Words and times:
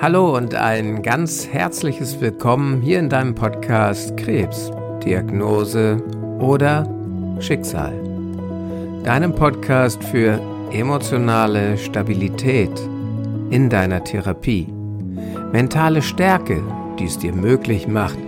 Hallo 0.00 0.36
und 0.36 0.54
ein 0.54 1.02
ganz 1.02 1.48
herzliches 1.48 2.20
Willkommen 2.20 2.80
hier 2.82 3.00
in 3.00 3.08
deinem 3.08 3.34
Podcast 3.34 4.16
Krebs, 4.16 4.70
Diagnose 5.04 6.00
oder 6.38 6.88
Schicksal. 7.40 7.92
Deinem 9.02 9.34
Podcast 9.34 10.04
für 10.04 10.40
emotionale 10.70 11.76
Stabilität 11.78 12.70
in 13.50 13.68
deiner 13.68 14.04
Therapie. 14.04 14.68
Mentale 15.50 16.00
Stärke, 16.00 16.62
die 17.00 17.06
es 17.06 17.18
dir 17.18 17.32
möglich 17.32 17.88
macht, 17.88 18.18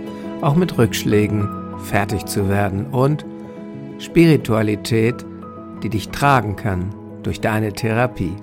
auch 0.41 0.55
mit 0.55 0.77
Rückschlägen 0.77 1.47
fertig 1.85 2.25
zu 2.25 2.49
werden 2.49 2.87
und 2.87 3.25
Spiritualität, 3.99 5.25
die 5.83 5.89
dich 5.89 6.09
tragen 6.09 6.57
kann 6.57 6.93
durch 7.23 7.39
deine 7.39 7.71
Therapie. 7.71 8.35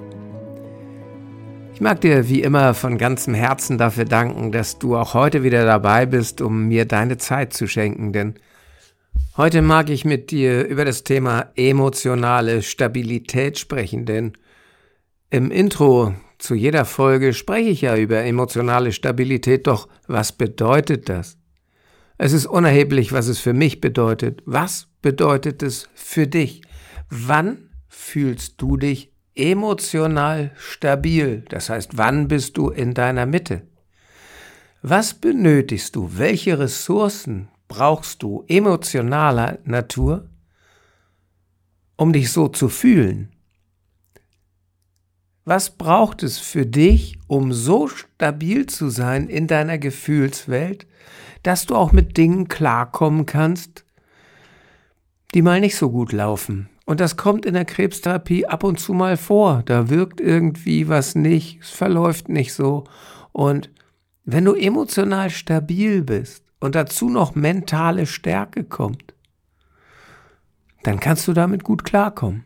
Ich 1.74 1.80
mag 1.80 2.00
dir 2.00 2.28
wie 2.28 2.42
immer 2.42 2.74
von 2.74 2.98
ganzem 2.98 3.34
Herzen 3.34 3.78
dafür 3.78 4.04
danken, 4.04 4.52
dass 4.52 4.78
du 4.78 4.96
auch 4.96 5.14
heute 5.14 5.42
wieder 5.42 5.64
dabei 5.64 6.06
bist, 6.06 6.40
um 6.40 6.68
mir 6.68 6.84
deine 6.84 7.16
Zeit 7.16 7.54
zu 7.54 7.66
schenken, 7.66 8.12
denn 8.12 8.34
heute 9.36 9.62
mag 9.62 9.88
ich 9.90 10.04
mit 10.04 10.30
dir 10.30 10.66
über 10.66 10.84
das 10.84 11.02
Thema 11.02 11.50
emotionale 11.56 12.62
Stabilität 12.62 13.58
sprechen, 13.58 14.04
denn 14.04 14.32
im 15.30 15.50
Intro 15.50 16.14
zu 16.38 16.54
jeder 16.54 16.84
Folge 16.84 17.32
spreche 17.32 17.70
ich 17.70 17.80
ja 17.80 17.96
über 17.96 18.18
emotionale 18.22 18.92
Stabilität, 18.92 19.66
doch 19.66 19.88
was 20.06 20.32
bedeutet 20.32 21.08
das? 21.08 21.38
Es 22.18 22.32
ist 22.32 22.46
unerheblich, 22.46 23.12
was 23.12 23.28
es 23.28 23.38
für 23.40 23.54
mich 23.54 23.80
bedeutet. 23.80 24.42
Was 24.44 24.88
bedeutet 25.00 25.62
es 25.62 25.88
für 25.94 26.26
dich? 26.26 26.62
Wann 27.08 27.70
fühlst 27.88 28.60
du 28.60 28.76
dich 28.76 29.11
emotional 29.34 30.52
stabil. 30.56 31.44
Das 31.48 31.70
heißt, 31.70 31.96
wann 31.96 32.28
bist 32.28 32.56
du 32.56 32.70
in 32.70 32.94
deiner 32.94 33.26
Mitte? 33.26 33.62
Was 34.82 35.14
benötigst 35.14 35.96
du? 35.96 36.18
Welche 36.18 36.58
Ressourcen 36.58 37.48
brauchst 37.68 38.22
du 38.22 38.44
emotionaler 38.48 39.58
Natur, 39.64 40.28
um 41.96 42.12
dich 42.12 42.32
so 42.32 42.48
zu 42.48 42.68
fühlen? 42.68 43.32
Was 45.44 45.70
braucht 45.70 46.22
es 46.22 46.38
für 46.38 46.66
dich, 46.66 47.18
um 47.26 47.52
so 47.52 47.88
stabil 47.88 48.66
zu 48.66 48.90
sein 48.90 49.28
in 49.28 49.46
deiner 49.46 49.78
Gefühlswelt, 49.78 50.86
dass 51.42 51.66
du 51.66 51.74
auch 51.74 51.92
mit 51.92 52.16
Dingen 52.16 52.46
klarkommen 52.46 53.26
kannst, 53.26 53.84
die 55.34 55.42
mal 55.42 55.60
nicht 55.60 55.76
so 55.76 55.90
gut 55.90 56.12
laufen, 56.12 56.68
und 56.84 57.00
das 57.00 57.16
kommt 57.16 57.46
in 57.46 57.54
der 57.54 57.64
Krebstherapie 57.64 58.46
ab 58.46 58.64
und 58.64 58.80
zu 58.80 58.92
mal 58.92 59.16
vor. 59.16 59.62
Da 59.64 59.88
wirkt 59.88 60.20
irgendwie 60.20 60.88
was 60.88 61.14
nicht, 61.14 61.60
es 61.62 61.70
verläuft 61.70 62.28
nicht 62.28 62.52
so. 62.52 62.84
Und 63.32 63.70
wenn 64.24 64.44
du 64.44 64.54
emotional 64.54 65.30
stabil 65.30 66.02
bist 66.02 66.44
und 66.60 66.74
dazu 66.74 67.08
noch 67.08 67.34
mentale 67.34 68.06
Stärke 68.06 68.64
kommt, 68.64 69.14
dann 70.82 70.98
kannst 70.98 71.28
du 71.28 71.32
damit 71.32 71.62
gut 71.62 71.84
klarkommen. 71.84 72.44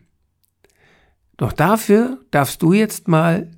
Doch 1.38 1.52
dafür 1.52 2.18
darfst 2.30 2.62
du 2.62 2.72
jetzt 2.72 3.08
mal 3.08 3.50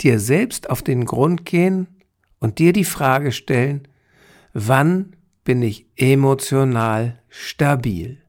dir 0.00 0.18
selbst 0.18 0.70
auf 0.70 0.82
den 0.82 1.04
Grund 1.04 1.44
gehen 1.44 1.86
und 2.40 2.58
dir 2.58 2.72
die 2.72 2.84
Frage 2.84 3.32
stellen, 3.32 3.86
wann 4.52 5.16
bin 5.44 5.62
ich 5.62 5.86
emotional 5.96 7.20
stabil? 7.28 8.23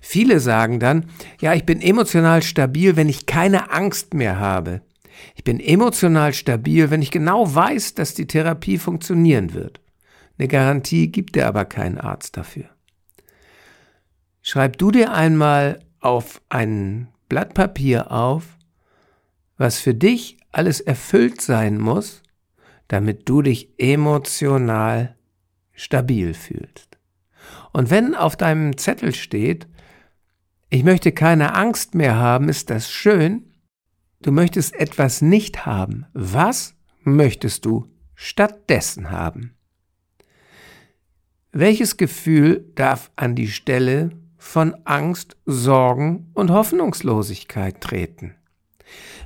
Viele 0.00 0.40
sagen 0.40 0.80
dann, 0.80 1.06
ja, 1.40 1.54
ich 1.54 1.64
bin 1.64 1.80
emotional 1.80 2.42
stabil, 2.42 2.96
wenn 2.96 3.08
ich 3.08 3.26
keine 3.26 3.70
Angst 3.70 4.14
mehr 4.14 4.38
habe. 4.38 4.82
Ich 5.34 5.44
bin 5.44 5.60
emotional 5.60 6.32
stabil, 6.32 6.90
wenn 6.90 7.02
ich 7.02 7.10
genau 7.10 7.54
weiß, 7.54 7.94
dass 7.94 8.14
die 8.14 8.26
Therapie 8.26 8.78
funktionieren 8.78 9.54
wird. 9.54 9.80
Eine 10.38 10.48
Garantie 10.48 11.08
gibt 11.08 11.36
dir 11.36 11.46
aber 11.46 11.64
kein 11.64 11.98
Arzt 11.98 12.36
dafür. 12.36 12.64
Schreib 14.42 14.78
du 14.78 14.90
dir 14.90 15.12
einmal 15.12 15.80
auf 16.00 16.40
ein 16.48 17.08
Blatt 17.28 17.54
Papier 17.54 18.12
auf, 18.12 18.44
was 19.56 19.80
für 19.80 19.94
dich 19.94 20.38
alles 20.52 20.80
erfüllt 20.80 21.40
sein 21.40 21.78
muss, 21.78 22.22
damit 22.88 23.28
du 23.28 23.42
dich 23.42 23.70
emotional 23.78 25.16
stabil 25.72 26.34
fühlst. 26.34 26.95
Und 27.72 27.90
wenn 27.90 28.14
auf 28.14 28.36
deinem 28.36 28.76
Zettel 28.76 29.14
steht, 29.14 29.66
ich 30.68 30.82
möchte 30.82 31.12
keine 31.12 31.54
Angst 31.54 31.94
mehr 31.94 32.16
haben, 32.16 32.48
ist 32.48 32.70
das 32.70 32.90
schön. 32.90 33.52
Du 34.20 34.32
möchtest 34.32 34.74
etwas 34.74 35.22
nicht 35.22 35.66
haben. 35.66 36.06
Was 36.12 36.74
möchtest 37.02 37.64
du 37.64 37.86
stattdessen 38.14 39.10
haben? 39.10 39.54
Welches 41.52 41.96
Gefühl 41.96 42.70
darf 42.74 43.10
an 43.16 43.34
die 43.34 43.48
Stelle 43.48 44.10
von 44.36 44.74
Angst, 44.84 45.36
Sorgen 45.46 46.30
und 46.34 46.50
Hoffnungslosigkeit 46.50 47.80
treten? 47.80 48.34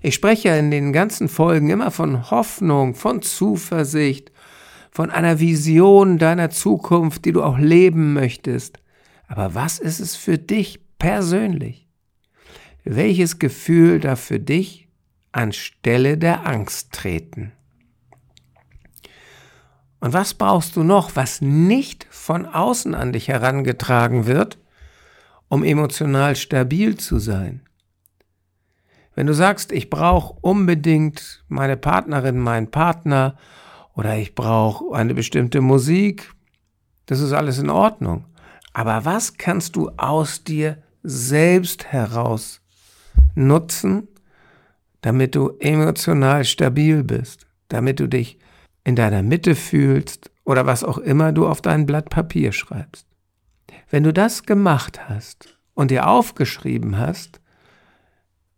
Ich 0.02 0.14
spreche 0.14 0.48
ja 0.48 0.56
in 0.56 0.70
den 0.70 0.92
ganzen 0.92 1.28
Folgen 1.28 1.70
immer 1.70 1.90
von 1.90 2.30
Hoffnung, 2.30 2.94
von 2.94 3.22
Zuversicht, 3.22 4.32
von 4.90 5.10
einer 5.10 5.40
Vision 5.40 6.18
deiner 6.18 6.50
Zukunft, 6.50 7.24
die 7.24 7.32
du 7.32 7.42
auch 7.42 7.58
leben 7.58 8.12
möchtest. 8.12 8.78
Aber 9.28 9.54
was 9.54 9.78
ist 9.78 10.00
es 10.00 10.16
für 10.16 10.38
dich 10.38 10.80
persönlich? 10.98 11.86
Welches 12.84 13.38
Gefühl 13.38 14.00
darf 14.00 14.20
für 14.20 14.40
dich 14.40 14.88
anstelle 15.32 16.18
der 16.18 16.46
Angst 16.46 16.92
treten? 16.92 17.52
Und 20.00 20.14
was 20.14 20.34
brauchst 20.34 20.76
du 20.76 20.82
noch, 20.82 21.14
was 21.14 21.42
nicht 21.42 22.06
von 22.10 22.46
außen 22.46 22.94
an 22.94 23.12
dich 23.12 23.28
herangetragen 23.28 24.26
wird, 24.26 24.58
um 25.48 25.62
emotional 25.62 26.36
stabil 26.36 26.96
zu 26.96 27.18
sein? 27.18 27.60
Wenn 29.14 29.26
du 29.26 29.34
sagst, 29.34 29.72
ich 29.72 29.90
brauche 29.90 30.38
unbedingt 30.40 31.44
meine 31.48 31.76
Partnerin, 31.76 32.38
meinen 32.38 32.70
Partner 32.70 33.36
oder 34.00 34.16
ich 34.16 34.34
brauche 34.34 34.94
eine 34.94 35.12
bestimmte 35.12 35.60
Musik, 35.60 36.32
das 37.04 37.20
ist 37.20 37.34
alles 37.34 37.58
in 37.58 37.68
Ordnung. 37.68 38.24
Aber 38.72 39.04
was 39.04 39.36
kannst 39.36 39.76
du 39.76 39.90
aus 39.98 40.42
dir 40.42 40.82
selbst 41.02 41.84
heraus 41.84 42.62
nutzen, 43.34 44.08
damit 45.02 45.34
du 45.34 45.50
emotional 45.60 46.46
stabil 46.46 47.04
bist, 47.04 47.46
damit 47.68 48.00
du 48.00 48.08
dich 48.08 48.38
in 48.84 48.96
deiner 48.96 49.22
Mitte 49.22 49.54
fühlst 49.54 50.30
oder 50.44 50.64
was 50.64 50.82
auch 50.82 50.96
immer 50.96 51.32
du 51.32 51.46
auf 51.46 51.60
dein 51.60 51.84
Blatt 51.84 52.08
Papier 52.08 52.52
schreibst. 52.52 53.06
Wenn 53.90 54.04
du 54.04 54.14
das 54.14 54.44
gemacht 54.44 55.10
hast 55.10 55.58
und 55.74 55.90
dir 55.90 56.08
aufgeschrieben 56.08 56.96
hast, 56.96 57.42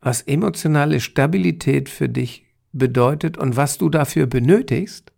was 0.01 0.23
emotionale 0.23 1.01
Stabilität 1.01 1.89
für 1.89 2.09
dich 2.09 2.47
bedeutet 2.71 3.37
und 3.39 3.57
was 3.57 3.77
du 3.77 3.89
dafür 3.89 4.27
benötigst, 4.27 5.12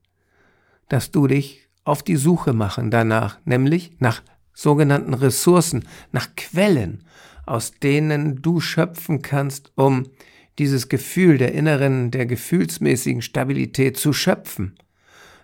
dass 0.88 1.10
du 1.10 1.26
dich 1.26 1.68
auf 1.84 2.02
die 2.02 2.16
Suche 2.16 2.52
machen 2.52 2.90
danach, 2.90 3.38
nämlich 3.44 3.92
nach 3.98 4.22
sogenannten 4.52 5.14
Ressourcen, 5.14 5.84
nach 6.12 6.34
Quellen, 6.36 7.04
aus 7.46 7.72
denen 7.72 8.40
du 8.40 8.60
schöpfen 8.60 9.22
kannst, 9.22 9.72
um 9.74 10.06
dieses 10.58 10.88
Gefühl 10.88 11.38
der 11.38 11.52
inneren, 11.52 12.10
der 12.10 12.26
gefühlsmäßigen 12.26 13.22
Stabilität 13.22 13.96
zu 13.96 14.12
schöpfen. 14.12 14.76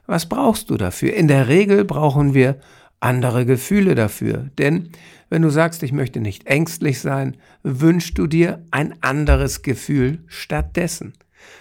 Was 0.07 0.29
brauchst 0.29 0.71
du 0.71 0.77
dafür? 0.77 1.15
In 1.15 1.29
der 1.29 1.49
Regel 1.49 1.85
brauchen 1.85 2.35
wir 2.35 2.61
andere 3.01 3.47
Gefühle 3.47 3.95
dafür. 3.95 4.51
Denn 4.59 4.91
wenn 5.29 5.43
du 5.43 5.51
sagst, 5.51 5.83
ich 5.83 5.93
möchte 5.93 6.21
nicht 6.21 6.47
ängstlich 6.47 7.01
sein, 7.01 7.37
wünschst 7.63 8.19
du 8.19 8.27
dir 8.27 8.65
ein 8.71 8.95
anderes 9.03 9.63
Gefühl 9.63 10.19
stattdessen. 10.27 11.15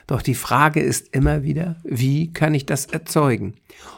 Doch 0.08 0.22
die 0.22 0.36
Frage 0.36 0.80
ist 0.80 1.14
immer 1.16 1.44
wieder, 1.44 1.78
wie 1.84 2.34
kann 2.34 2.54
ich 2.54 2.66
das 2.66 2.86
erzeugen? 2.86 3.56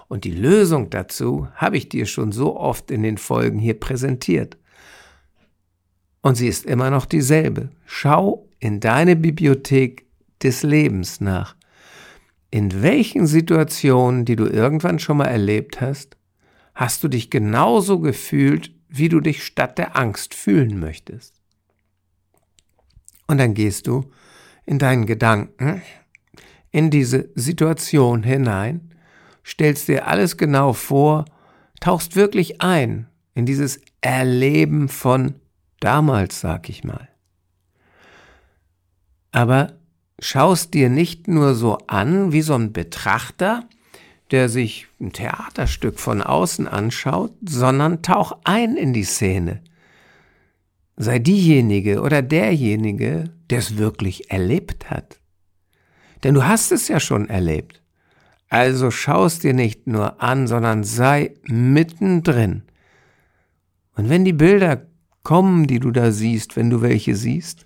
Und 0.07 0.23
die 0.25 0.31
Lösung 0.31 0.89
dazu 0.89 1.47
habe 1.55 1.77
ich 1.77 1.89
dir 1.89 2.05
schon 2.05 2.31
so 2.31 2.57
oft 2.57 2.91
in 2.91 3.03
den 3.03 3.17
Folgen 3.17 3.59
hier 3.59 3.79
präsentiert. 3.79 4.57
Und 6.21 6.35
sie 6.35 6.47
ist 6.47 6.65
immer 6.65 6.89
noch 6.89 7.05
dieselbe. 7.05 7.69
Schau 7.85 8.47
in 8.59 8.79
deine 8.79 9.15
Bibliothek 9.15 10.05
des 10.43 10.63
Lebens 10.63 11.21
nach. 11.21 11.55
In 12.51 12.81
welchen 12.81 13.25
Situationen, 13.25 14.25
die 14.25 14.35
du 14.35 14.45
irgendwann 14.45 14.99
schon 14.99 15.17
mal 15.17 15.25
erlebt 15.25 15.81
hast, 15.81 16.17
hast 16.75 17.03
du 17.03 17.07
dich 17.07 17.29
genauso 17.29 17.99
gefühlt, 17.99 18.71
wie 18.89 19.09
du 19.09 19.21
dich 19.21 19.43
statt 19.43 19.77
der 19.77 19.95
Angst 19.95 20.33
fühlen 20.33 20.79
möchtest? 20.79 21.41
Und 23.27 23.37
dann 23.37 23.53
gehst 23.53 23.87
du 23.87 24.11
in 24.65 24.79
deinen 24.79 25.05
Gedanken 25.05 25.81
in 26.71 26.89
diese 26.89 27.29
Situation 27.35 28.23
hinein, 28.23 28.93
stellst 29.45 29.87
dir 29.87 30.07
alles 30.07 30.37
genau 30.37 30.73
vor, 30.73 31.25
tauchst 31.79 32.15
wirklich 32.15 32.61
ein 32.61 33.07
in 33.33 33.45
dieses 33.45 33.81
Erleben 34.01 34.87
von 34.87 35.35
damals, 35.79 36.39
sag 36.39 36.69
ich 36.69 36.83
mal. 36.83 37.09
Aber 39.31 39.73
schaust 40.19 40.73
dir 40.73 40.89
nicht 40.89 41.27
nur 41.27 41.55
so 41.55 41.77
an 41.87 42.31
wie 42.31 42.41
so 42.41 42.53
ein 42.53 42.73
Betrachter, 42.73 43.67
der 44.31 44.47
sich 44.47 44.87
ein 44.99 45.11
Theaterstück 45.11 45.99
von 45.99 46.21
außen 46.21 46.67
anschaut, 46.67 47.33
sondern 47.47 48.01
tauch 48.01 48.37
ein 48.43 48.77
in 48.77 48.93
die 48.93 49.03
Szene. 49.03 49.61
Sei 50.97 51.19
diejenige 51.19 52.01
oder 52.01 52.21
derjenige, 52.21 53.25
der 53.49 53.59
es 53.59 53.77
wirklich 53.77 54.31
erlebt 54.31 54.89
hat. 54.89 55.19
Denn 56.23 56.35
du 56.35 56.45
hast 56.45 56.71
es 56.71 56.87
ja 56.87 56.99
schon 56.99 57.29
erlebt. 57.29 57.81
Also 58.49 58.91
schaust 58.91 59.43
dir 59.43 59.53
nicht 59.53 59.87
nur 59.87 60.21
an, 60.21 60.45
sondern 60.45 60.83
sei 60.83 61.33
mittendrin. 61.43 62.63
Und 63.95 64.09
wenn 64.09 64.25
die 64.25 64.33
Bilder 64.33 64.85
kommen, 65.23 65.67
die 65.67 65.79
du 65.79 65.91
da 65.91 66.11
siehst, 66.11 66.55
wenn 66.55 66.69
du 66.69 66.81
welche 66.81 67.15
siehst, 67.15 67.65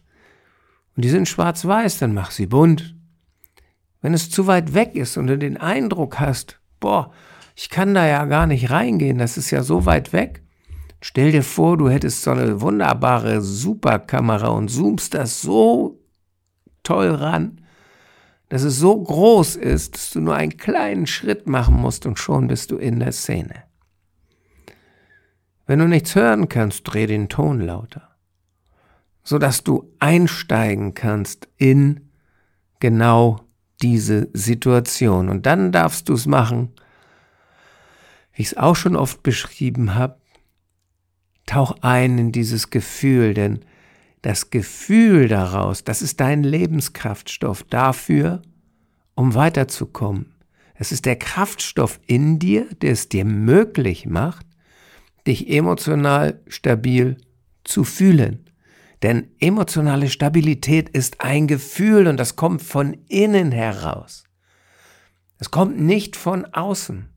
und 0.96 1.04
die 1.04 1.10
sind 1.10 1.28
schwarz-weiß, 1.28 1.98
dann 1.98 2.14
mach 2.14 2.32
sie 2.32 2.46
bunt. 2.46 2.96
Wenn 4.02 4.14
es 4.14 4.30
zu 4.30 4.48
weit 4.48 4.74
weg 4.74 4.96
ist 4.96 5.18
und 5.18 5.28
du 5.28 5.38
den 5.38 5.58
Eindruck 5.58 6.20
hast, 6.20 6.60
boah, 6.80 7.12
ich 7.56 7.70
kann 7.70 7.94
da 7.94 8.06
ja 8.06 8.26
gar 8.26 8.48
nicht 8.48 8.70
reingehen, 8.70 9.18
das 9.18 9.38
ist 9.38 9.52
ja 9.52 9.64
so 9.64 9.86
weit 9.86 10.14
weg. 10.14 10.44
Stell 11.08 11.32
dir 11.32 11.44
vor, 11.44 11.78
du 11.78 11.90
hättest 11.90 12.24
so 12.24 12.32
eine 12.32 12.62
wunderbare 12.62 13.42
Superkamera 13.42 14.48
und 14.48 14.70
zoomst 14.70 15.14
das 15.14 15.42
so 15.42 16.00
toll 16.82 17.10
ran, 17.10 17.62
dass 18.50 18.64
es 18.64 18.80
so 18.80 19.00
groß 19.02 19.56
ist, 19.56 19.94
dass 19.94 20.10
du 20.12 20.22
nur 20.22 20.36
einen 20.36 20.58
kleinen 20.58 21.06
Schritt 21.06 21.48
machen 21.48 21.76
musst 21.76 22.06
und 22.08 22.18
schon 22.18 22.48
bist 22.48 22.72
du 22.72 22.78
in 22.78 23.00
der 23.00 23.12
Szene. 23.12 23.64
Wenn 25.68 25.80
du 25.80 25.88
nichts 25.88 26.16
hören 26.16 26.50
kannst, 26.50 26.82
dreh 26.86 27.06
den 27.06 27.30
Ton 27.30 27.60
lauter 27.62 28.16
so 29.26 29.40
dass 29.40 29.64
du 29.64 29.92
einsteigen 30.00 30.94
kannst 30.94 31.50
in 31.58 32.12
genau 32.80 33.42
diese 33.82 34.30
Situation. 34.34 35.30
Und 35.30 35.46
dann 35.48 35.72
darfst 35.74 36.08
du 36.08 36.14
es 36.14 36.28
machen, 36.28 36.72
wie 38.34 38.44
ich 38.44 38.50
es 38.50 38.58
auch 38.58 38.76
schon 38.76 38.96
oft 38.96 39.24
beschrieben 39.24 39.96
habe, 39.96 40.18
tauch 41.46 41.78
ein 41.82 42.18
in 42.18 42.32
dieses 42.32 42.70
Gefühl, 42.70 43.34
denn 43.34 43.60
das 44.22 44.50
Gefühl 44.50 45.28
daraus, 45.28 45.84
das 45.84 46.02
ist 46.02 46.20
dein 46.20 46.44
Lebenskraftstoff 46.44 47.64
dafür, 47.64 48.42
um 49.14 49.36
weiterzukommen. 49.36 50.34
Es 50.74 50.92
ist 50.92 51.06
der 51.06 51.16
Kraftstoff 51.16 52.00
in 52.08 52.40
dir, 52.40 52.68
der 52.82 52.92
es 52.92 53.08
dir 53.08 53.24
möglich 53.24 54.06
macht, 54.06 54.46
dich 55.28 55.50
emotional 55.50 56.42
stabil 56.48 57.18
zu 57.64 57.84
fühlen. 57.84 58.50
Denn 59.04 59.28
emotionale 59.40 60.10
Stabilität 60.10 60.90
ist 60.90 61.22
ein 61.22 61.48
Gefühl 61.48 62.08
und 62.08 62.18
das 62.18 62.36
kommt 62.36 62.62
von 62.62 62.98
innen 63.08 63.52
heraus. 63.52 64.24
Es 65.38 65.52
kommt 65.52 65.80
nicht 65.80 66.16
von 66.16 66.46
außen. 66.46 67.10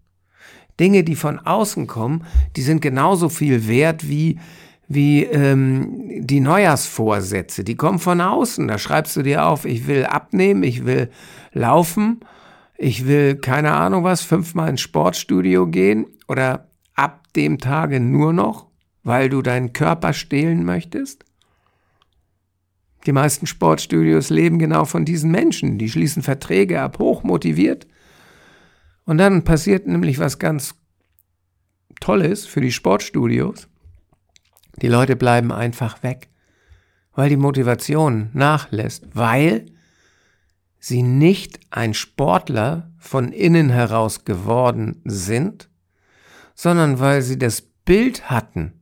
Dinge, 0.79 1.05
die 1.05 1.17
von 1.17 1.39
außen 1.39 1.87
kommen, 1.87 2.25
die 2.57 2.63
sind 2.63 2.81
genauso 2.81 3.29
viel 3.29 3.67
wert 3.69 4.09
wie, 4.09 4.39
wie 4.87 5.25
ähm, 5.25 6.25
die 6.25 6.41
Neujahrsvorsätze. 6.41 7.65
Die 7.65 7.77
kommen 7.77 7.99
von 7.99 8.21
außen. 8.21 8.69
Da 8.69 8.79
schreibst 8.79 9.17
du 9.17 9.23
dir 9.23 9.47
auf, 9.47 9.65
ich 9.65 9.87
will 9.87 10.05
abnehmen, 10.05 10.63
ich 10.63 10.87
will 10.87 11.11
laufen, 11.53 12.21
ich 12.77 13.07
will 13.07 13.37
keine 13.37 13.73
Ahnung 13.73 14.05
was, 14.05 14.23
fünfmal 14.23 14.71
ins 14.71 14.81
Sportstudio 14.81 15.67
gehen 15.67 16.07
oder 16.29 16.69
ab 16.95 17.25
dem 17.35 17.59
Tage 17.59 18.01
nur 18.01 18.33
noch, 18.33 18.67
weil 19.03 19.29
du 19.29 19.43
deinen 19.43 19.73
Körper 19.73 20.13
stehlen 20.13 20.65
möchtest. 20.65 21.25
Die 23.07 23.13
meisten 23.13 23.47
Sportstudios 23.47 24.31
leben 24.31 24.59
genau 24.59 24.85
von 24.85 25.05
diesen 25.05 25.31
Menschen. 25.31 25.79
Die 25.79 25.89
schließen 25.89 26.23
Verträge 26.23 26.81
ab, 26.83 26.99
hochmotiviert. 26.99 27.87
Und 29.09 29.17
dann 29.17 29.43
passiert 29.43 29.87
nämlich 29.87 30.19
was 30.19 30.39
ganz 30.39 30.75
Tolles 31.99 32.45
für 32.45 32.61
die 32.61 32.73
Sportstudios. 32.73 33.67
Die 34.83 34.87
Leute 34.87 35.17
bleiben 35.17 35.51
einfach 35.51 36.03
weg, 36.03 36.29
weil 37.15 37.31
die 37.31 37.39
Motivation 37.39 38.29
nachlässt, 38.35 39.07
weil 39.15 39.65
sie 40.79 41.03
nicht 41.03 41.59
ein 41.71 41.95
Sportler 41.95 42.93
von 42.99 43.33
innen 43.33 43.71
heraus 43.71 44.27
geworden 44.27 45.01
sind, 45.07 45.71
sondern 46.55 47.01
weil 47.01 47.23
sie 47.23 47.39
das 47.39 47.63
Bild 47.63 48.29
hatten, 48.29 48.75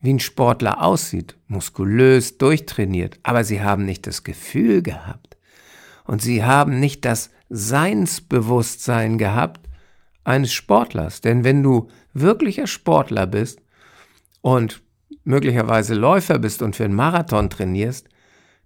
wie 0.00 0.14
ein 0.14 0.18
Sportler 0.18 0.82
aussieht, 0.82 1.36
muskulös, 1.46 2.38
durchtrainiert, 2.38 3.20
aber 3.22 3.44
sie 3.44 3.62
haben 3.62 3.84
nicht 3.84 4.08
das 4.08 4.24
Gefühl 4.24 4.82
gehabt 4.82 5.29
und 6.10 6.20
sie 6.20 6.42
haben 6.42 6.80
nicht 6.80 7.04
das 7.04 7.30
Seinsbewusstsein 7.50 9.16
gehabt 9.16 9.68
eines 10.24 10.52
Sportlers. 10.52 11.20
Denn 11.20 11.44
wenn 11.44 11.62
du 11.62 11.86
wirklicher 12.14 12.66
Sportler 12.66 13.28
bist 13.28 13.60
und 14.40 14.82
möglicherweise 15.22 15.94
Läufer 15.94 16.40
bist 16.40 16.62
und 16.62 16.74
für 16.74 16.84
einen 16.84 16.96
Marathon 16.96 17.48
trainierst, 17.48 18.08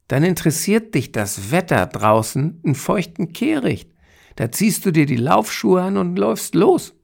dann 0.08 0.23
interessiert 0.25 0.94
dich 0.94 1.12
das 1.12 1.50
Wetter 1.50 1.85
draußen 1.85 2.62
einen 2.64 2.75
feuchten 2.75 3.35
Kehricht. 3.35 3.90
Da 4.37 4.50
ziehst 4.50 4.87
du 4.87 4.90
dir 4.90 5.05
die 5.05 5.17
Laufschuhe 5.17 5.82
an 5.82 5.99
und 5.99 6.19
läufst 6.19 6.55
los. 6.55 6.94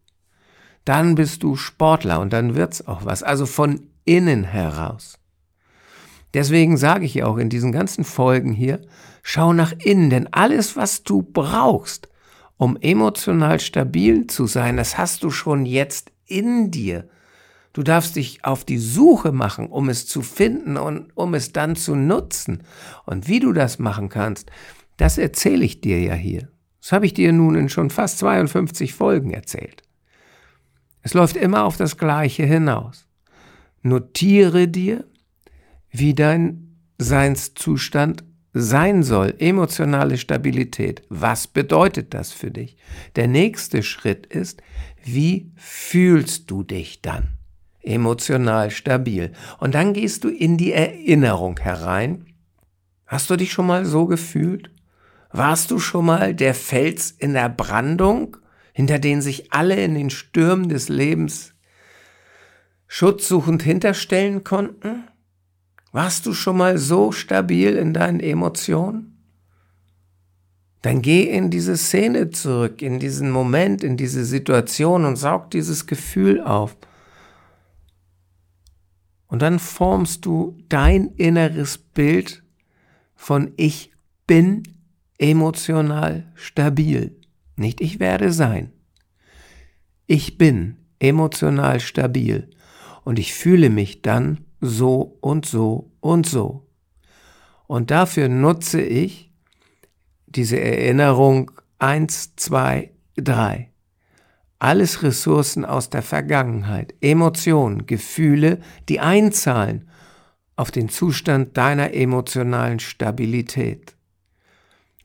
Dann 0.87 1.17
bist 1.17 1.43
du 1.43 1.55
Sportler 1.57 2.19
und 2.19 2.33
dann 2.33 2.55
wird's 2.55 2.87
auch 2.87 3.05
was. 3.05 3.23
Also 3.23 3.45
von 3.45 3.89
innen 4.07 4.45
heraus. 4.45 5.20
Deswegen 6.35 6.77
sage 6.77 7.05
ich 7.05 7.23
auch 7.25 7.38
in 7.38 7.49
diesen 7.49 7.73
ganzen 7.73 8.05
Folgen 8.05 8.53
hier, 8.53 8.81
schau 9.23 9.53
nach 9.53 9.73
innen, 9.73 10.11
denn 10.11 10.32
alles, 10.32 10.77
was 10.77 11.03
du 11.03 11.23
brauchst, 11.23 12.09
um 12.56 12.77
emotional 12.81 13.59
stabil 13.59 14.27
zu 14.27 14.47
sein, 14.47 14.77
das 14.77 14.99
hast 14.99 15.23
du 15.23 15.31
schon 15.31 15.67
jetzt 15.67 16.12
in 16.27 16.71
dir. 16.71 17.09
Du 17.73 17.82
darfst 17.82 18.17
dich 18.17 18.44
auf 18.44 18.65
die 18.65 18.79
Suche 18.79 19.32
machen, 19.32 19.69
um 19.69 19.88
es 19.88 20.06
zu 20.06 20.23
finden 20.23 20.77
und 20.77 21.11
um 21.15 21.35
es 21.35 21.53
dann 21.53 21.77
zu 21.77 21.94
nutzen. 21.94 22.65
Und 23.06 23.29
wie 23.29 23.41
du 23.41 23.53
das 23.53 23.79
machen 23.79 24.09
kannst, 24.09 24.50
das 24.97 25.19
erzähle 25.19 25.65
ich 25.65 25.81
dir 25.81 26.00
ja 26.00 26.15
hier. 26.15 26.49
Das 26.81 26.93
habe 26.93 27.06
ich 27.06 27.15
dir 27.15 27.33
nun 27.33 27.55
in 27.55 27.69
schon 27.69 27.91
fast 27.91 28.19
52 28.19 28.94
Folgen 28.94 29.33
erzählt. 29.33 29.83
Es 31.03 31.15
läuft 31.15 31.37
immer 31.37 31.65
auf 31.65 31.76
das 31.76 31.97
Gleiche 31.97 32.44
hinaus. 32.44 33.06
Notiere 33.83 34.69
dir, 34.69 35.06
wie 35.91 36.15
dein 36.15 36.77
Seinszustand 36.99 38.25
sein 38.53 39.03
soll, 39.03 39.35
emotionale 39.39 40.19
Stabilität. 40.19 41.03
Was 41.09 41.47
bedeutet 41.47 42.15
das 42.15 42.33
für 42.33 42.51
dich? 42.51 42.77
Der 43.17 43.29
nächste 43.29 43.83
Schritt 43.83 44.26
ist, 44.26 44.62
wie 45.05 45.53
fühlst 45.57 46.50
du 46.50 46.62
dich 46.62 47.00
dann? 47.00 47.29
Emotional 47.83 48.71
stabil. 48.71 49.33
Und 49.59 49.75
dann 49.75 49.95
gehst 49.95 50.25
du 50.25 50.29
in 50.29 50.57
die 50.57 50.73
Erinnerung 50.73 51.59
herein. 51.59 52.26
Hast 53.07 53.31
du 53.31 53.37
dich 53.37 53.53
schon 53.53 53.67
mal 53.67 53.85
so 53.85 54.07
gefühlt? 54.07 54.71
Warst 55.33 55.71
du 55.71 55.79
schon 55.79 56.07
mal 56.07 56.35
der 56.35 56.55
Fels 56.55 57.11
in 57.12 57.35
der 57.35 57.49
Brandung, 57.49 58.37
hinter 58.73 58.99
den 58.99 59.23
sich 59.23 59.53
alle 59.53 59.83
in 59.83 59.95
den 59.95 60.11
Stürmen 60.11 60.69
des 60.69 60.88
Lebens 60.88 61.55
schutzsuchend 62.88 63.62
hinterstellen 63.62 64.43
konnten? 64.43 65.05
Warst 65.92 66.26
du 66.26 66.32
schon 66.32 66.56
mal 66.56 66.78
so 66.78 67.11
stabil 67.12 67.76
in 67.76 67.92
deinen 67.92 68.20
Emotionen? 68.20 69.11
Dann 70.82 71.02
geh 71.02 71.25
in 71.25 71.50
diese 71.50 71.76
Szene 71.76 72.30
zurück, 72.30 72.80
in 72.80 73.00
diesen 73.00 73.30
Moment, 73.30 73.85
in 73.85 73.97
diese 73.97 74.25
Situation 74.25 75.04
und 75.04 75.16
saug 75.16 75.50
dieses 75.50 75.87
Gefühl 75.87 76.40
auf. 76.40 76.76
Und 79.26 79.42
dann 79.42 79.59
formst 79.59 80.25
du 80.25 80.56
dein 80.68 81.09
inneres 81.16 81.76
Bild 81.78 82.42
von 83.14 83.52
ich 83.56 83.92
bin 84.26 84.62
emotional 85.18 86.32
stabil. 86.35 87.16
Nicht 87.56 87.80
ich 87.80 88.00
werde 88.00 88.32
sein. 88.32 88.73
Ich 90.06 90.38
bin 90.38 90.76
emotional 90.99 91.78
stabil 91.80 92.49
und 93.04 93.18
ich 93.18 93.35
fühle 93.35 93.70
mich 93.70 94.02
dann 94.02 94.38
so 94.61 95.17
und 95.21 95.47
so 95.47 95.90
und 96.00 96.26
so. 96.26 96.67
Und 97.67 97.90
dafür 97.90 98.29
nutze 98.29 98.81
ich 98.81 99.33
diese 100.26 100.61
Erinnerung 100.61 101.50
eins, 101.79 102.35
zwei, 102.37 102.93
drei. 103.17 103.71
Alles 104.59 105.02
Ressourcen 105.02 105.64
aus 105.64 105.88
der 105.88 106.02
Vergangenheit, 106.02 106.95
Emotionen, 107.00 107.87
Gefühle, 107.87 108.61
die 108.88 109.00
einzahlen 109.00 109.88
auf 110.57 110.71
den 110.71 110.90
Zustand 110.90 111.57
deiner 111.57 111.95
emotionalen 111.95 112.81
Stabilität. 112.81 113.97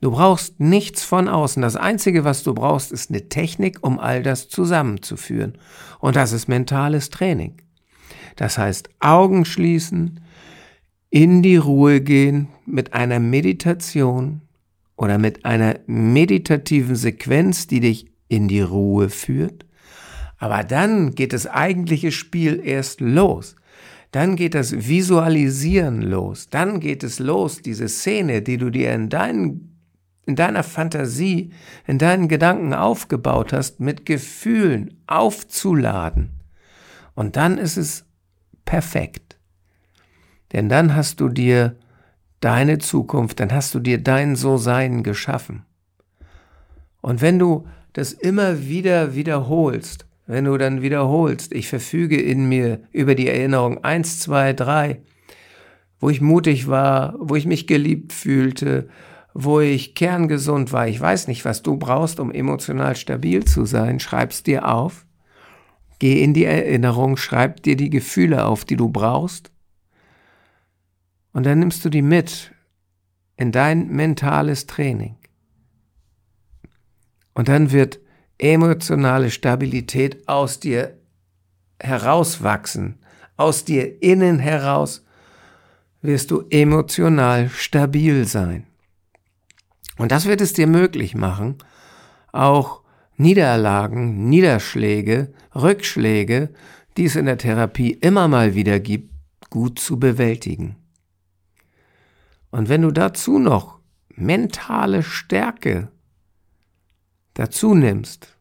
Du 0.02 0.10
brauchst 0.10 0.60
nichts 0.60 1.02
von 1.02 1.28
außen. 1.28 1.62
Das 1.62 1.76
Einzige, 1.76 2.24
was 2.24 2.42
du 2.42 2.52
brauchst, 2.52 2.92
ist 2.92 3.10
eine 3.10 3.28
Technik, 3.30 3.78
um 3.80 3.98
all 3.98 4.22
das 4.22 4.48
zusammenzuführen. 4.48 5.56
Und 5.98 6.16
das 6.16 6.32
ist 6.32 6.48
mentales 6.48 7.08
Training. 7.08 7.56
Das 8.36 8.58
heißt, 8.58 8.90
Augen 9.00 9.44
schließen, 9.44 10.20
in 11.10 11.42
die 11.42 11.56
Ruhe 11.56 12.00
gehen 12.00 12.48
mit 12.66 12.92
einer 12.92 13.20
Meditation 13.20 14.42
oder 14.96 15.18
mit 15.18 15.44
einer 15.44 15.78
meditativen 15.86 16.96
Sequenz, 16.96 17.66
die 17.66 17.80
dich 17.80 18.10
in 18.28 18.48
die 18.48 18.60
Ruhe 18.60 19.08
führt. 19.08 19.66
Aber 20.38 20.64
dann 20.64 21.14
geht 21.14 21.32
das 21.32 21.46
eigentliche 21.46 22.12
Spiel 22.12 22.60
erst 22.62 23.00
los. 23.00 23.56
Dann 24.10 24.36
geht 24.36 24.54
das 24.54 24.88
Visualisieren 24.88 26.02
los. 26.02 26.48
Dann 26.48 26.80
geht 26.80 27.02
es 27.02 27.18
los, 27.18 27.62
diese 27.62 27.88
Szene, 27.88 28.42
die 28.42 28.56
du 28.58 28.70
dir 28.70 28.92
in, 28.94 29.08
deinen, 29.08 29.78
in 30.26 30.36
deiner 30.36 30.62
Fantasie, 30.62 31.50
in 31.86 31.98
deinen 31.98 32.28
Gedanken 32.28 32.74
aufgebaut 32.74 33.52
hast, 33.52 33.80
mit 33.80 34.06
Gefühlen 34.06 35.02
aufzuladen. 35.06 36.30
Und 37.14 37.36
dann 37.36 37.58
ist 37.58 37.76
es 37.76 38.05
perfekt. 38.66 39.38
Denn 40.52 40.68
dann 40.68 40.94
hast 40.94 41.20
du 41.20 41.30
dir 41.30 41.76
deine 42.40 42.78
Zukunft, 42.78 43.40
dann 43.40 43.52
hast 43.52 43.74
du 43.74 43.80
dir 43.80 43.98
dein 43.98 44.36
So-Sein 44.36 45.02
geschaffen. 45.02 45.64
Und 47.00 47.22
wenn 47.22 47.38
du 47.38 47.66
das 47.94 48.12
immer 48.12 48.66
wieder 48.66 49.14
wiederholst, 49.14 50.06
wenn 50.26 50.44
du 50.44 50.58
dann 50.58 50.82
wiederholst, 50.82 51.54
ich 51.54 51.68
verfüge 51.68 52.20
in 52.20 52.48
mir 52.48 52.80
über 52.92 53.14
die 53.14 53.28
Erinnerung 53.28 53.82
eins, 53.84 54.18
zwei, 54.18 54.52
drei, 54.52 55.00
wo 55.98 56.10
ich 56.10 56.20
mutig 56.20 56.68
war, 56.68 57.14
wo 57.18 57.36
ich 57.36 57.46
mich 57.46 57.66
geliebt 57.66 58.12
fühlte, 58.12 58.88
wo 59.32 59.60
ich 59.60 59.94
kerngesund 59.94 60.72
war. 60.72 60.88
Ich 60.88 61.00
weiß 61.00 61.28
nicht, 61.28 61.44
was 61.44 61.62
du 61.62 61.76
brauchst, 61.76 62.20
um 62.20 62.32
emotional 62.32 62.96
stabil 62.96 63.44
zu 63.44 63.64
sein. 63.64 64.00
Schreib's 64.00 64.42
dir 64.42 64.68
auf. 64.68 65.05
Geh 65.98 66.22
in 66.22 66.34
die 66.34 66.44
Erinnerung, 66.44 67.16
schreib 67.16 67.62
dir 67.62 67.76
die 67.76 67.90
Gefühle 67.90 68.44
auf, 68.44 68.64
die 68.64 68.76
du 68.76 68.88
brauchst. 68.88 69.50
Und 71.32 71.44
dann 71.44 71.58
nimmst 71.58 71.84
du 71.84 71.88
die 71.88 72.02
mit 72.02 72.52
in 73.36 73.52
dein 73.52 73.88
mentales 73.88 74.66
Training. 74.66 75.16
Und 77.34 77.48
dann 77.48 77.70
wird 77.70 78.00
emotionale 78.38 79.30
Stabilität 79.30 80.26
aus 80.28 80.60
dir 80.60 80.98
herauswachsen. 81.80 82.98
Aus 83.36 83.64
dir 83.64 84.02
innen 84.02 84.38
heraus 84.38 85.04
wirst 86.00 86.30
du 86.30 86.44
emotional 86.50 87.50
stabil 87.50 88.26
sein. 88.26 88.66
Und 89.98 90.12
das 90.12 90.26
wird 90.26 90.40
es 90.40 90.52
dir 90.52 90.66
möglich 90.66 91.14
machen, 91.14 91.56
auch 92.32 92.82
Niederlagen, 93.16 94.28
Niederschläge, 94.28 95.32
Rückschläge, 95.54 96.52
die 96.96 97.06
es 97.06 97.16
in 97.16 97.26
der 97.26 97.38
Therapie 97.38 97.92
immer 97.92 98.28
mal 98.28 98.54
wieder 98.54 98.80
gibt, 98.80 99.12
gut 99.50 99.78
zu 99.78 99.98
bewältigen. 99.98 100.76
Und 102.50 102.68
wenn 102.68 102.82
du 102.82 102.90
dazu 102.90 103.38
noch 103.38 103.78
mentale 104.14 105.02
Stärke 105.02 105.90
dazu 107.34 107.74
nimmst, 107.74 108.36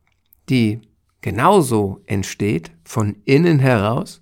die 0.49 0.81
genauso 1.21 2.01
entsteht, 2.05 2.71
von 2.83 3.15
innen 3.25 3.59
heraus, 3.59 4.21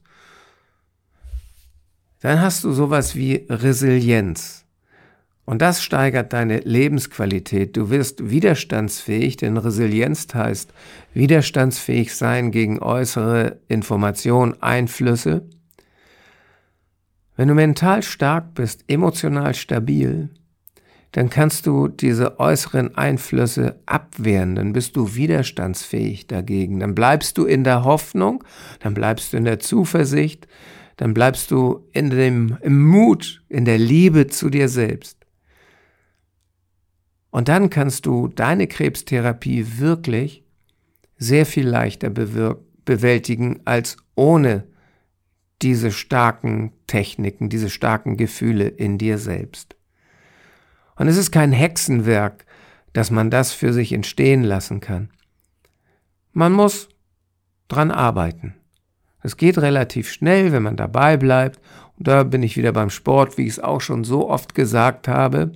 dann 2.22 2.39
hast 2.39 2.63
du 2.63 2.72
sowas 2.72 3.15
wie 3.15 3.45
Resilienz. 3.50 4.62
Und 5.45 5.62
das 5.62 5.83
steigert 5.83 6.31
deine 6.31 6.59
Lebensqualität. 6.59 7.75
Du 7.75 7.89
wirst 7.89 8.29
widerstandsfähig, 8.29 9.35
denn 9.38 9.57
Resilienz 9.57 10.27
heißt 10.33 10.73
widerstandsfähig 11.13 12.15
sein 12.15 12.51
gegen 12.51 12.79
äußere 12.79 13.59
Informationen, 13.67 14.62
Einflüsse. 14.62 15.45
Wenn 17.35 17.50
du 17.50 17.55
mental 17.55 18.03
stark 18.03 18.53
bist, 18.53 18.85
emotional 18.88 19.53
stabil, 19.53 20.29
dann 21.12 21.29
kannst 21.29 21.67
du 21.67 21.89
diese 21.89 22.39
äußeren 22.39 22.95
Einflüsse 22.95 23.79
abwehren, 23.85 24.55
dann 24.55 24.73
bist 24.73 24.95
du 24.95 25.13
widerstandsfähig 25.13 26.27
dagegen, 26.27 26.79
dann 26.79 26.95
bleibst 26.95 27.38
du 27.38 27.45
in 27.45 27.63
der 27.63 27.83
Hoffnung, 27.83 28.43
dann 28.79 28.93
bleibst 28.93 29.33
du 29.33 29.38
in 29.38 29.45
der 29.45 29.59
Zuversicht, 29.59 30.47
dann 30.97 31.13
bleibst 31.13 31.51
du 31.51 31.88
in 31.91 32.09
dem 32.09 32.57
im 32.62 32.83
Mut, 32.83 33.43
in 33.50 33.65
der 33.65 33.77
Liebe 33.77 34.27
zu 34.27 34.50
dir 34.50 34.69
selbst. 34.69 35.22
Und 37.33 37.47
dann 37.47 37.71
kannst 37.71 38.05
du 38.05 38.27
deine 38.27 38.67
Krebstherapie 38.67 39.79
wirklich 39.79 40.43
sehr 41.17 41.47
viel 41.47 41.67
leichter 41.67 42.11
bewältigen 42.11 43.59
als 43.65 43.97
ohne 44.13 44.65
diese 45.63 45.91
starken 45.91 46.73
Techniken, 46.85 47.49
diese 47.49 47.71
starken 47.71 48.17
Gefühle 48.17 48.67
in 48.67 48.99
dir 48.99 49.17
selbst. 49.17 49.75
Und 50.95 51.07
es 51.07 51.17
ist 51.17 51.31
kein 51.31 51.51
Hexenwerk, 51.51 52.45
dass 52.93 53.09
man 53.09 53.31
das 53.31 53.51
für 53.51 53.73
sich 53.73 53.93
entstehen 53.93 54.43
lassen 54.43 54.79
kann. 54.79 55.09
Man 56.33 56.51
muss 56.51 56.87
dran 57.67 57.89
arbeiten. 57.89 58.53
Es 59.23 59.37
geht 59.37 59.57
relativ 59.57 60.11
schnell, 60.11 60.51
wenn 60.51 60.61
man 60.61 60.77
dabei 60.77 61.17
bleibt. 61.17 61.59
Und 61.97 62.07
da 62.07 62.21
bin 62.21 62.43
ich 62.43 62.57
wieder 62.57 62.73
beim 62.73 62.91
Sport, 62.91 63.39
wie 63.39 63.47
ich 63.47 63.53
es 63.53 63.59
auch 63.59 63.81
schon 63.81 64.03
so 64.03 64.29
oft 64.29 64.53
gesagt 64.53 65.07
habe. 65.07 65.53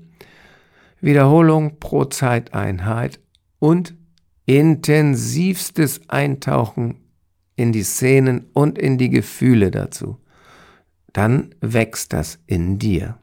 Wiederholung 0.99 1.79
pro 1.79 2.05
Zeiteinheit 2.05 3.19
und 3.59 3.95
intensivstes 4.45 6.09
Eintauchen 6.09 7.03
in 7.55 7.71
die 7.71 7.83
Szenen 7.83 8.47
und 8.53 8.77
in 8.77 8.97
die 8.97 9.09
Gefühle 9.09 9.71
dazu. 9.71 10.17
Dann 11.13 11.55
wächst 11.61 12.13
das 12.13 12.39
in 12.45 12.79
dir. 12.79 13.17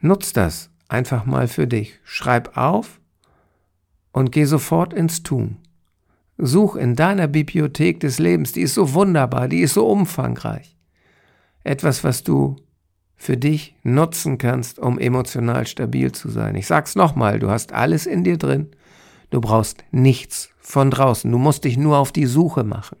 Nutz 0.00 0.32
das 0.32 0.70
einfach 0.88 1.24
mal 1.24 1.48
für 1.48 1.66
dich. 1.66 1.98
Schreib 2.04 2.56
auf 2.56 3.00
und 4.12 4.32
geh 4.32 4.44
sofort 4.44 4.92
ins 4.92 5.22
Tun. 5.22 5.58
Such 6.36 6.76
in 6.76 6.96
deiner 6.96 7.28
Bibliothek 7.28 8.00
des 8.00 8.18
Lebens, 8.18 8.52
die 8.52 8.62
ist 8.62 8.74
so 8.74 8.92
wunderbar, 8.92 9.48
die 9.48 9.60
ist 9.60 9.74
so 9.74 9.86
umfangreich. 9.86 10.76
Etwas, 11.62 12.04
was 12.04 12.24
du 12.24 12.56
für 13.16 13.36
dich 13.36 13.74
nutzen 13.82 14.38
kannst, 14.38 14.78
um 14.78 14.98
emotional 14.98 15.66
stabil 15.66 16.12
zu 16.12 16.28
sein. 16.28 16.56
Ich 16.56 16.66
sag's 16.66 16.94
nochmal, 16.94 17.38
du 17.38 17.50
hast 17.50 17.72
alles 17.72 18.06
in 18.06 18.24
dir 18.24 18.36
drin. 18.36 18.68
Du 19.30 19.40
brauchst 19.40 19.84
nichts 19.90 20.50
von 20.60 20.90
draußen. 20.90 21.30
Du 21.30 21.38
musst 21.38 21.64
dich 21.64 21.76
nur 21.76 21.98
auf 21.98 22.12
die 22.12 22.26
Suche 22.26 22.64
machen. 22.64 22.98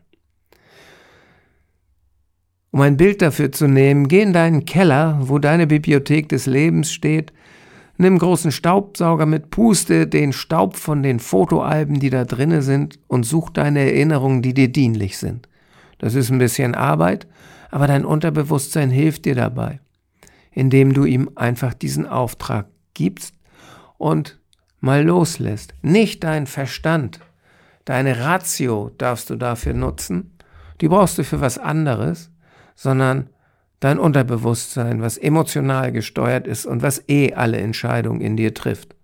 Um 2.70 2.80
ein 2.80 2.96
Bild 2.96 3.22
dafür 3.22 3.52
zu 3.52 3.68
nehmen, 3.68 4.08
geh 4.08 4.22
in 4.22 4.32
deinen 4.32 4.64
Keller, 4.64 5.20
wo 5.20 5.38
deine 5.38 5.68
Bibliothek 5.68 6.28
des 6.28 6.46
Lebens 6.46 6.92
steht, 6.92 7.32
nimm 7.98 8.18
großen 8.18 8.50
Staubsauger 8.50 9.26
mit, 9.26 9.50
puste 9.50 10.08
den 10.08 10.32
Staub 10.32 10.74
von 10.74 11.04
den 11.04 11.20
Fotoalben, 11.20 12.00
die 12.00 12.10
da 12.10 12.24
drinne 12.24 12.62
sind, 12.62 12.98
und 13.06 13.24
such 13.24 13.50
deine 13.50 13.78
Erinnerungen, 13.80 14.42
die 14.42 14.54
dir 14.54 14.66
dienlich 14.66 15.18
sind. 15.18 15.48
Das 15.98 16.16
ist 16.16 16.30
ein 16.30 16.38
bisschen 16.38 16.74
Arbeit, 16.74 17.28
aber 17.70 17.86
dein 17.86 18.04
Unterbewusstsein 18.04 18.90
hilft 18.90 19.24
dir 19.24 19.36
dabei, 19.36 19.78
indem 20.54 20.94
du 20.94 21.04
ihm 21.04 21.30
einfach 21.34 21.74
diesen 21.74 22.06
Auftrag 22.06 22.66
gibst 22.94 23.34
und 23.98 24.38
mal 24.80 25.04
loslässt. 25.04 25.74
Nicht 25.82 26.24
dein 26.24 26.46
Verstand, 26.46 27.20
deine 27.84 28.20
Ratio 28.20 28.90
darfst 28.96 29.30
du 29.30 29.36
dafür 29.36 29.74
nutzen, 29.74 30.36
die 30.80 30.88
brauchst 30.88 31.18
du 31.18 31.24
für 31.24 31.40
was 31.40 31.58
anderes, 31.58 32.30
sondern 32.74 33.30
dein 33.80 33.98
Unterbewusstsein, 33.98 35.02
was 35.02 35.18
emotional 35.18 35.92
gesteuert 35.92 36.46
ist 36.46 36.66
und 36.66 36.82
was 36.82 37.08
eh 37.08 37.34
alle 37.34 37.58
Entscheidungen 37.58 38.20
in 38.20 38.36
dir 38.36 38.54
trifft. 38.54 38.94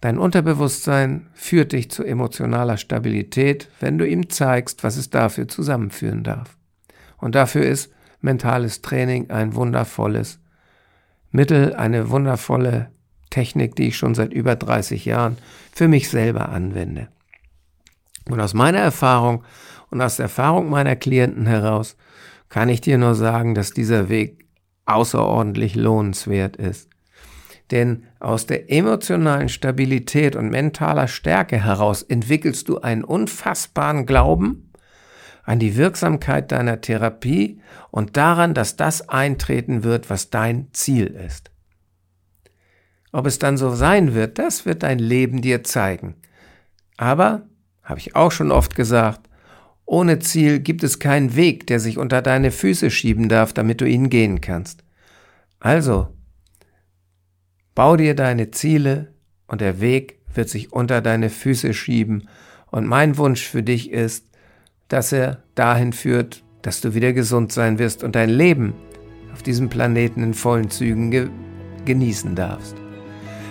Dein 0.00 0.18
Unterbewusstsein 0.18 1.28
führt 1.32 1.72
dich 1.72 1.90
zu 1.90 2.04
emotionaler 2.04 2.76
Stabilität, 2.76 3.68
wenn 3.80 3.96
du 3.96 4.06
ihm 4.06 4.28
zeigst, 4.28 4.84
was 4.84 4.96
es 4.96 5.08
dafür 5.08 5.48
zusammenführen 5.48 6.22
darf. 6.24 6.56
Und 7.16 7.34
dafür 7.34 7.64
ist 7.64 7.90
mentales 8.24 8.82
Training 8.82 9.30
ein 9.30 9.54
wundervolles 9.54 10.40
Mittel, 11.30 11.74
eine 11.74 12.10
wundervolle 12.10 12.90
Technik, 13.30 13.76
die 13.76 13.88
ich 13.88 13.96
schon 13.96 14.14
seit 14.14 14.32
über 14.32 14.56
30 14.56 15.04
Jahren 15.04 15.36
für 15.72 15.88
mich 15.88 16.08
selber 16.08 16.48
anwende. 16.48 17.08
Und 18.28 18.40
aus 18.40 18.54
meiner 18.54 18.78
Erfahrung 18.78 19.44
und 19.90 20.00
aus 20.00 20.16
der 20.16 20.24
Erfahrung 20.24 20.70
meiner 20.70 20.96
Klienten 20.96 21.46
heraus 21.46 21.96
kann 22.48 22.68
ich 22.68 22.80
dir 22.80 22.98
nur 22.98 23.14
sagen, 23.14 23.54
dass 23.54 23.72
dieser 23.72 24.08
Weg 24.08 24.46
außerordentlich 24.86 25.74
lohnenswert 25.74 26.56
ist. 26.56 26.88
Denn 27.70 28.04
aus 28.20 28.46
der 28.46 28.70
emotionalen 28.70 29.48
Stabilität 29.48 30.36
und 30.36 30.50
mentaler 30.50 31.08
Stärke 31.08 31.62
heraus 31.62 32.02
entwickelst 32.02 32.68
du 32.68 32.80
einen 32.80 33.04
unfassbaren 33.04 34.06
Glauben 34.06 34.63
an 35.44 35.58
die 35.58 35.76
Wirksamkeit 35.76 36.52
deiner 36.52 36.80
Therapie 36.80 37.60
und 37.90 38.16
daran, 38.16 38.54
dass 38.54 38.76
das 38.76 39.08
eintreten 39.08 39.84
wird, 39.84 40.10
was 40.10 40.30
dein 40.30 40.68
Ziel 40.72 41.06
ist. 41.06 41.50
Ob 43.12 43.26
es 43.26 43.38
dann 43.38 43.56
so 43.56 43.74
sein 43.74 44.14
wird, 44.14 44.38
das 44.38 44.66
wird 44.66 44.82
dein 44.82 44.98
Leben 44.98 45.40
dir 45.40 45.62
zeigen. 45.62 46.16
Aber, 46.96 47.46
habe 47.82 48.00
ich 48.00 48.16
auch 48.16 48.32
schon 48.32 48.50
oft 48.50 48.74
gesagt, 48.74 49.28
Ohne 49.86 50.18
Ziel 50.18 50.60
gibt 50.60 50.82
es 50.82 50.98
keinen 50.98 51.36
Weg, 51.36 51.66
der 51.66 51.78
sich 51.78 51.98
unter 51.98 52.22
deine 52.22 52.50
Füße 52.50 52.90
schieben 52.90 53.28
darf, 53.28 53.52
damit 53.52 53.80
du 53.80 53.84
ihn 53.84 54.08
gehen 54.08 54.40
kannst. 54.40 54.82
Also, 55.60 56.08
bau 57.74 57.96
dir 57.96 58.14
deine 58.14 58.50
Ziele 58.50 59.12
und 59.46 59.60
der 59.60 59.80
Weg 59.80 60.20
wird 60.32 60.48
sich 60.48 60.72
unter 60.72 61.02
deine 61.02 61.30
Füße 61.30 61.74
schieben. 61.74 62.28
Und 62.70 62.86
mein 62.86 63.18
Wunsch 63.18 63.46
für 63.46 63.62
dich 63.62 63.90
ist, 63.90 64.26
dass 64.94 65.10
er 65.10 65.38
dahin 65.56 65.92
führt, 65.92 66.44
dass 66.62 66.80
du 66.80 66.94
wieder 66.94 67.12
gesund 67.12 67.50
sein 67.50 67.80
wirst 67.80 68.04
und 68.04 68.14
dein 68.14 68.30
Leben 68.30 68.74
auf 69.32 69.42
diesem 69.42 69.68
Planeten 69.68 70.22
in 70.22 70.34
vollen 70.34 70.70
Zügen 70.70 71.10
ge 71.10 71.30
genießen 71.84 72.36
darfst. 72.36 72.76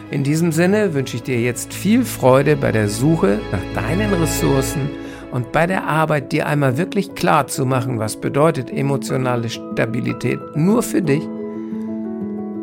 In 0.10 0.24
diesem 0.24 0.54
Sinne 0.54 0.94
wünsche 0.94 1.18
ich 1.18 1.24
dir 1.24 1.42
jetzt 1.42 1.74
viel 1.74 2.06
Freude 2.06 2.56
bei 2.56 2.72
der 2.72 2.88
Suche 2.88 3.42
nach 3.52 3.60
deinen 3.76 4.14
Ressourcen 4.14 4.90
und 5.34 5.52
bei 5.52 5.68
der 5.68 5.86
Arbeit, 5.86 6.32
dir 6.32 6.48
einmal 6.48 6.78
wirklich 6.78 7.14
klar 7.14 7.48
zu 7.48 7.66
machen, 7.66 8.00
was 8.00 8.22
bedeutet 8.22 8.72
emotionale 8.72 9.50
Stabilität 9.50 10.40
nur 10.56 10.82
für 10.82 11.02
dich 11.02 11.24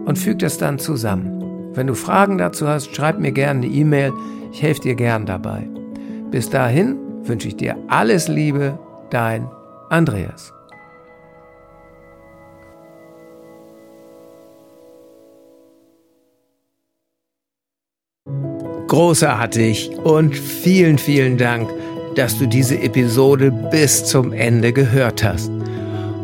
und 0.07 0.19
füg 0.19 0.39
das 0.39 0.57
dann 0.57 0.79
zusammen. 0.79 1.75
Wenn 1.75 1.87
du 1.87 1.95
Fragen 1.95 2.39
dazu 2.39 2.67
hast, 2.67 2.97
schreib 2.97 3.19
mir 3.19 3.33
gerne 3.33 3.67
eine 3.67 3.75
E-Mail, 3.75 4.15
ich 4.53 4.63
helfe 4.63 4.81
dir 4.81 4.95
gern 4.95 5.27
dabei. 5.27 5.69
Bis 6.31 6.49
dahin 6.49 7.10
wünsche 7.25 7.49
ich 7.49 7.57
dir 7.57 7.77
alles 7.89 8.29
Liebe, 8.29 8.79
dein 9.11 9.49
Andreas. 9.89 10.53
Großartig 18.89 19.91
und 20.03 20.37
vielen, 20.37 20.99
vielen 20.99 21.39
Dank, 21.39 21.71
dass 22.17 22.37
du 22.39 22.47
diese 22.47 22.77
Episode 22.81 23.53
bis 23.71 24.05
zum 24.05 24.33
Ende 24.33 24.73
gehört 24.73 25.23
hast. 25.23 25.49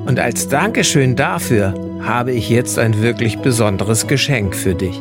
Und 0.06 0.18
als 0.18 0.48
Dankeschön 0.48 1.14
dafür 1.14 1.74
habe 2.02 2.32
ich 2.32 2.50
jetzt 2.50 2.78
ein 2.78 3.00
wirklich 3.02 3.38
besonderes 3.38 4.06
Geschenk 4.08 4.54
für 4.56 4.74
dich. 4.74 5.00